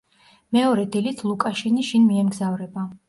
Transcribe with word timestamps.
მეორე 0.55 0.85
დილით 0.95 1.21
ლუკაშინი 1.31 1.85
შინ 1.91 2.09
მიემგზავრება. 2.15 2.89